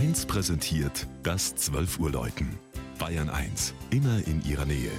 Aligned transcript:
1 0.00 0.24
präsentiert 0.24 1.06
das 1.22 1.54
12 1.56 1.98
Uhr 2.00 2.10
Läuten. 2.10 2.58
Bayern 2.98 3.28
1, 3.28 3.74
immer 3.90 4.26
in 4.26 4.42
ihrer 4.48 4.64
Nähe. 4.64 4.90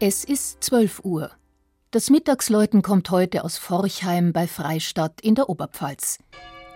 Es 0.00 0.24
ist 0.24 0.64
12 0.64 1.04
Uhr. 1.04 1.30
Das 1.90 2.08
Mittagsläuten 2.08 2.80
kommt 2.80 3.10
heute 3.10 3.44
aus 3.44 3.58
Forchheim 3.58 4.32
bei 4.32 4.46
Freistadt 4.46 5.20
in 5.20 5.34
der 5.34 5.50
Oberpfalz. 5.50 6.16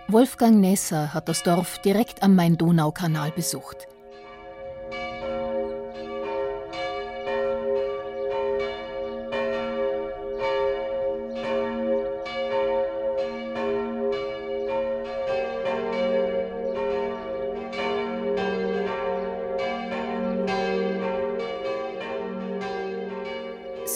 Wolfgang 0.07 0.59
Nässer 0.59 1.11
hat 1.15 1.27
das 1.27 1.41
Dorf 1.41 1.79
direkt 1.79 2.21
am 2.21 2.35
Main-Donau-Kanal 2.35 3.31
besucht. 3.31 3.87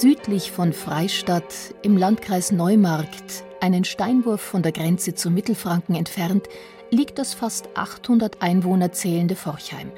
Südlich 0.03 0.51
von 0.51 0.73
Freistadt 0.73 1.73
im 1.81 1.95
Landkreis 1.95 2.51
Neumarkt, 2.51 3.45
einen 3.61 3.85
Steinwurf 3.85 4.41
von 4.41 4.61
der 4.61 4.73
Grenze 4.73 5.15
zu 5.15 5.31
Mittelfranken 5.31 5.95
entfernt, 5.95 6.49
liegt 6.89 7.19
das 7.19 7.33
fast 7.33 7.69
800 7.75 8.41
Einwohner 8.41 8.91
zählende 8.91 9.37
Forchheim. 9.37 9.93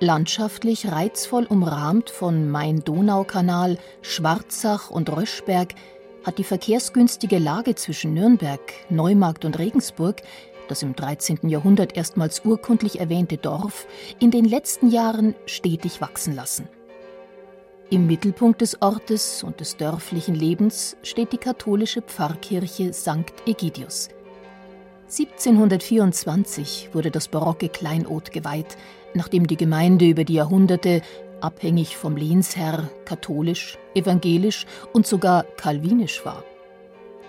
Landschaftlich 0.00 0.90
reizvoll 0.90 1.44
umrahmt 1.44 2.08
von 2.08 2.48
Main-Donau-Kanal, 2.48 3.76
Schwarzach 4.00 4.88
und 4.88 5.14
Röschberg 5.14 5.74
hat 6.24 6.38
die 6.38 6.44
verkehrsgünstige 6.44 7.36
Lage 7.36 7.74
zwischen 7.74 8.14
Nürnberg, 8.14 8.62
Neumarkt 8.88 9.44
und 9.44 9.58
Regensburg 9.58 10.22
das 10.68 10.82
im 10.82 10.96
13. 10.96 11.50
Jahrhundert 11.50 11.98
erstmals 11.98 12.46
urkundlich 12.46 12.98
erwähnte 12.98 13.36
Dorf, 13.36 13.86
in 14.20 14.30
den 14.30 14.46
letzten 14.46 14.90
Jahren 14.90 15.34
stetig 15.44 16.00
wachsen 16.00 16.34
lassen. 16.34 16.66
Im 17.90 18.06
Mittelpunkt 18.06 18.60
des 18.60 18.82
Ortes 18.82 19.42
und 19.42 19.60
des 19.60 19.78
dörflichen 19.78 20.34
Lebens 20.34 20.94
steht 21.02 21.32
die 21.32 21.38
katholische 21.38 22.02
Pfarrkirche 22.02 22.92
St. 22.92 23.32
Egidius. 23.46 24.08
1724 25.04 26.90
wurde 26.92 27.10
das 27.10 27.28
barocke 27.28 27.70
Kleinod 27.70 28.30
geweiht, 28.30 28.76
nachdem 29.14 29.46
die 29.46 29.56
Gemeinde 29.56 30.06
über 30.06 30.24
die 30.24 30.34
Jahrhunderte, 30.34 31.00
abhängig 31.40 31.96
vom 31.96 32.18
Lehnsherr, 32.18 32.90
katholisch, 33.06 33.78
evangelisch 33.94 34.66
und 34.92 35.06
sogar 35.06 35.44
kalvinisch 35.56 36.26
war. 36.26 36.44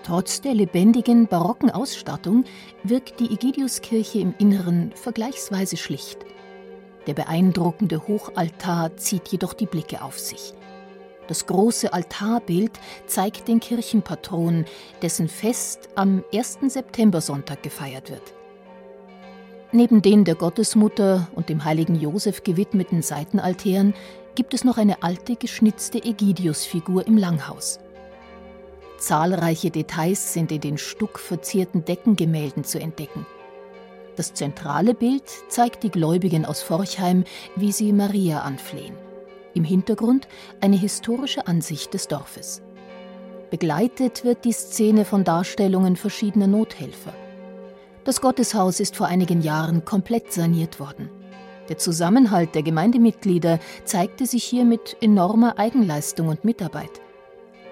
Trotz 0.03 0.41
der 0.41 0.55
lebendigen 0.55 1.27
barocken 1.27 1.69
Ausstattung 1.69 2.43
wirkt 2.83 3.21
die 3.21 3.31
Egidiuskirche 3.31 4.19
im 4.19 4.33
Inneren 4.39 4.91
vergleichsweise 4.93 5.77
schlicht. 5.77 6.25
Der 7.07 7.13
beeindruckende 7.13 8.07
Hochaltar 8.07 8.95
zieht 8.97 9.27
jedoch 9.29 9.53
die 9.53 9.65
Blicke 9.65 10.01
auf 10.01 10.19
sich. 10.19 10.53
Das 11.27 11.45
große 11.45 11.93
Altarbild 11.93 12.71
zeigt 13.05 13.47
den 13.47 13.59
Kirchenpatron, 13.59 14.65
dessen 15.01 15.27
Fest 15.27 15.89
am 15.95 16.23
1. 16.33 16.59
Septembersonntag 16.67 17.61
gefeiert 17.61 18.09
wird. 18.09 18.33
Neben 19.71 20.01
den 20.01 20.25
der 20.25 20.33
Gottesmutter 20.33 21.27
und 21.35 21.49
dem 21.49 21.63
heiligen 21.63 21.93
Josef 21.93 22.43
gewidmeten 22.43 23.03
Seitenaltären 23.03 23.93
gibt 24.33 24.55
es 24.55 24.63
noch 24.63 24.79
eine 24.79 25.03
alte 25.03 25.35
geschnitzte 25.35 26.03
Ägidiusfigur 26.03 27.05
im 27.05 27.17
Langhaus. 27.17 27.79
Zahlreiche 28.97 29.69
Details 29.69 30.33
sind 30.33 30.51
in 30.51 30.61
den 30.61 30.77
stuckverzierten 30.79 31.85
Deckengemälden 31.85 32.63
zu 32.63 32.79
entdecken. 32.79 33.27
Das 34.19 34.33
zentrale 34.33 34.95
Bild 34.95 35.23
zeigt 35.47 35.81
die 35.81 35.89
Gläubigen 35.89 36.43
aus 36.43 36.61
Forchheim, 36.61 37.23
wie 37.55 37.71
sie 37.71 37.93
Maria 37.93 38.41
anflehen. 38.41 38.93
Im 39.53 39.63
Hintergrund 39.63 40.27
eine 40.59 40.75
historische 40.75 41.47
Ansicht 41.47 41.93
des 41.93 42.09
Dorfes. 42.09 42.61
Begleitet 43.49 44.25
wird 44.25 44.43
die 44.43 44.51
Szene 44.51 45.05
von 45.05 45.23
Darstellungen 45.23 45.95
verschiedener 45.95 46.47
Nothelfer. 46.47 47.13
Das 48.03 48.19
Gotteshaus 48.19 48.81
ist 48.81 48.97
vor 48.97 49.07
einigen 49.07 49.39
Jahren 49.39 49.85
komplett 49.85 50.33
saniert 50.33 50.81
worden. 50.81 51.09
Der 51.69 51.77
Zusammenhalt 51.77 52.55
der 52.55 52.63
Gemeindemitglieder 52.63 53.57
zeigte 53.85 54.25
sich 54.25 54.43
hier 54.43 54.65
mit 54.65 54.97
enormer 54.99 55.57
Eigenleistung 55.57 56.27
und 56.27 56.43
Mitarbeit. 56.43 56.99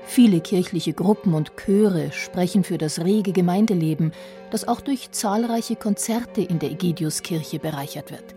Viele 0.07 0.39
kirchliche 0.39 0.93
Gruppen 0.93 1.33
und 1.33 1.57
Chöre 1.57 2.11
sprechen 2.13 2.63
für 2.63 2.77
das 2.77 3.01
rege 3.01 3.33
Gemeindeleben, 3.33 4.13
das 4.51 4.65
auch 4.67 4.79
durch 4.79 5.11
zahlreiche 5.11 5.75
Konzerte 5.75 6.41
in 6.41 6.59
der 6.59 6.71
Egidiuskirche 6.71 7.59
bereichert 7.59 8.11
wird. 8.11 8.33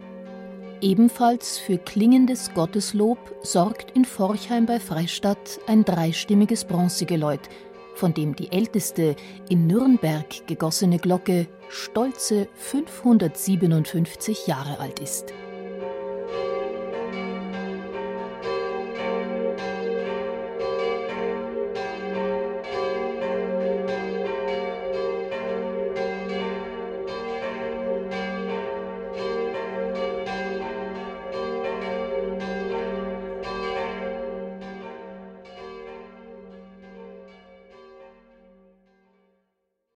Ebenfalls 0.82 1.58
für 1.58 1.78
klingendes 1.78 2.52
Gotteslob 2.54 3.18
sorgt 3.42 3.92
in 3.92 4.04
Forchheim 4.04 4.66
bei 4.66 4.80
Freistadt 4.80 5.60
ein 5.68 5.84
dreistimmiges 5.84 6.64
Bronzegeläut, 6.64 7.48
von 7.94 8.14
dem 8.14 8.34
die 8.34 8.50
älteste 8.50 9.14
in 9.48 9.68
Nürnberg 9.68 10.46
gegossene 10.48 10.98
Glocke 10.98 11.46
stolze 11.68 12.48
557 12.54 14.48
Jahre 14.48 14.80
alt 14.80 14.98
ist. 14.98 15.32